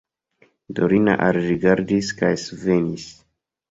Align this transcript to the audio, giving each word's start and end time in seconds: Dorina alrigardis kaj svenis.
Dorina 0.79 1.15
alrigardis 1.27 2.13
kaj 2.23 2.35
svenis. 2.49 3.11